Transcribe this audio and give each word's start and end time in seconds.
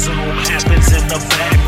zoom 0.00 0.16
happens 0.16 0.92
in 0.94 1.06
the 1.08 1.18
back 1.28 1.59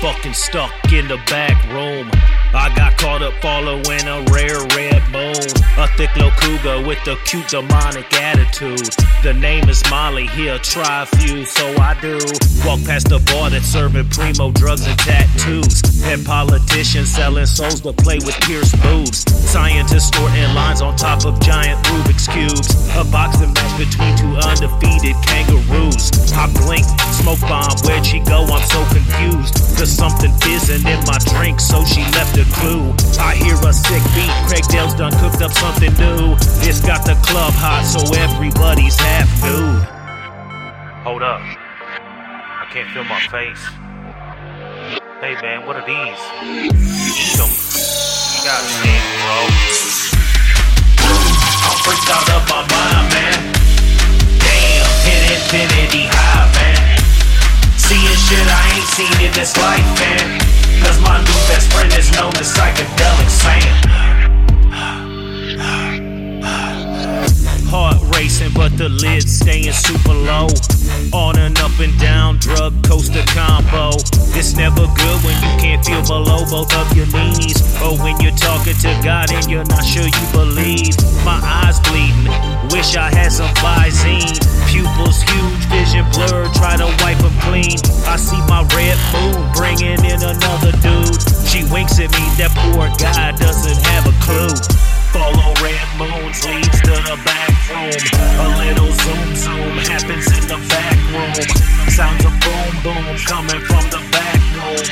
fucking 0.00 0.34
stuck 0.34 0.72
in 0.92 1.08
the 1.08 1.16
back 1.26 1.56
room. 1.72 2.10
I 2.54 2.72
got 2.74 2.96
caught 2.96 3.22
up 3.22 3.34
following 3.42 4.06
a 4.08 4.24
rare 4.32 4.62
red 4.72 5.02
moon. 5.12 5.44
A 5.76 5.86
thick 5.96 6.10
cougar 6.14 6.86
with 6.86 7.06
a 7.06 7.16
cute 7.24 7.48
demonic 7.48 8.12
attitude. 8.14 8.88
The 9.22 9.34
name 9.34 9.68
is 9.68 9.82
Molly, 9.90 10.26
here 10.28 10.58
try 10.58 11.02
a 11.02 11.06
few, 11.06 11.44
so 11.44 11.66
I 11.76 11.98
do. 12.00 12.18
Walk 12.64 12.80
past 12.86 13.08
the 13.08 13.20
bar 13.32 13.50
that's 13.50 13.66
serving 13.66 14.08
primo 14.10 14.50
drugs 14.52 14.86
and 14.86 14.98
tattoos. 14.98 15.82
And 16.04 16.24
politicians 16.24 17.10
selling 17.10 17.46
souls 17.46 17.80
to 17.82 17.92
play 17.92 18.18
with 18.18 18.38
pierced 18.42 18.80
boobs. 18.82 19.26
Scientists 19.28 20.08
snorting 20.08 20.54
lines 20.54 20.80
on 20.80 20.96
top 20.96 21.24
of 21.26 21.38
giant 21.40 21.84
Rubik's 21.86 22.28
cubes. 22.28 22.70
A 22.96 23.04
boxing 23.04 23.52
match 23.52 23.74
between 23.76 24.16
two 24.16 24.32
undefeated 24.46 25.16
kangaroos. 25.26 26.32
I 26.32 26.46
blink, 26.64 26.86
smoke 27.18 27.40
bomb, 27.40 27.76
where'd 27.84 28.06
she 28.06 28.20
go? 28.20 28.46
I'm 28.46 28.64
so 28.70 28.80
confused. 28.94 29.57
There's 29.78 29.94
something 29.94 30.32
fizzing 30.42 30.84
in 30.88 30.98
my 31.06 31.18
drink, 31.38 31.60
so 31.60 31.84
she 31.84 32.02
left 32.18 32.36
a 32.36 32.42
clue. 32.58 32.90
I 33.22 33.36
hear 33.36 33.54
a 33.54 33.72
sick 33.72 34.02
beat, 34.10 34.34
Craig 34.50 34.66
Dale's 34.66 34.92
done 34.92 35.12
cooked 35.22 35.40
up 35.40 35.52
something 35.52 35.94
new. 35.94 36.34
It's 36.66 36.80
got 36.80 37.06
the 37.06 37.14
club 37.22 37.54
hot, 37.54 37.86
so 37.86 38.02
everybody's 38.18 38.98
half 38.98 39.30
nude. 39.40 39.86
Hold 41.06 41.22
up. 41.22 41.40
I 41.40 42.66
can't 42.72 42.90
feel 42.90 43.04
my 43.04 43.22
face. 43.30 43.62
Hey 45.22 45.38
man, 45.38 45.64
what 45.64 45.78
are 45.78 45.86
these? 45.86 46.22
Eat 46.42 47.38
them. 47.38 47.46
God 48.42 48.62
damn, 48.82 49.06
bro. 49.22 49.46
I'm 51.70 51.78
freaked 51.86 52.10
out 52.10 52.26
of 52.34 52.42
my 52.50 52.66
mind, 52.66 52.97
shit 58.28 58.44
I 58.44 58.76
ain't 58.76 58.88
seen 58.92 59.16
in 59.24 59.32
this 59.32 59.56
life, 59.56 59.88
man. 60.00 60.40
Cause 60.84 61.00
my 61.00 61.16
new 61.16 61.40
best 61.48 61.72
friend 61.72 61.88
is 61.96 62.12
known 62.12 62.32
as 62.36 62.52
psychedelic 62.52 63.30
sand. 63.32 63.88
Heart 67.72 68.00
racing, 68.16 68.52
but 68.52 68.76
the 68.76 68.88
lid's 68.88 69.32
staying 69.40 69.72
super 69.72 70.12
low. 70.12 70.48
On 71.12 71.38
and 71.38 71.58
up 71.60 71.72
and 71.80 71.98
down, 71.98 72.36
drug 72.38 72.72
coaster 72.84 73.24
combo. 73.32 73.96
It's 74.36 74.54
never 74.56 74.84
good 74.84 75.18
when 75.24 75.36
you 75.40 75.52
can't 75.56 75.84
feel 75.84 76.04
below 76.04 76.44
both 76.50 76.72
of 76.76 76.94
your 76.96 77.06
knees. 77.06 77.56
Or 77.80 77.96
when 77.96 78.20
you're 78.20 78.36
talking 78.36 78.76
to 78.76 78.92
God 79.02 79.32
and 79.32 79.48
you're 79.48 79.64
not 79.64 79.84
sure 79.84 80.04
you 80.04 80.26
believe. 80.32 80.96
Winks 91.98 92.18
me, 92.18 92.28
that 92.38 92.54
poor 92.54 92.86
guy 92.94 93.32
doesn't 93.32 93.82
have 93.90 94.06
a 94.06 94.14
clue. 94.22 94.54
Follow 95.10 95.50
red 95.58 95.88
moons 95.98 96.44
leads 96.46 96.78
to 96.86 96.94
the 96.94 97.18
back 97.26 97.50
room. 97.66 97.90
A 98.38 98.48
little 98.54 98.92
zoom 98.94 99.34
zoom 99.34 99.74
happens 99.82 100.30
in 100.30 100.46
the 100.46 100.62
back 100.70 100.94
room. 101.10 101.34
Sounds 101.90 102.24
of 102.24 102.34
boom 102.38 102.70
boom 102.86 103.16
coming 103.26 103.62
from 103.66 103.82
the 103.90 104.02
back 104.14 104.38
room. 104.54 104.86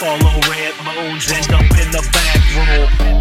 Follow 0.00 0.40
red 0.48 0.72
moons 0.80 1.28
end 1.30 1.52
up 1.52 1.68
in 1.76 1.90
the 1.92 2.00
back 2.12 2.40
room. 2.56 3.15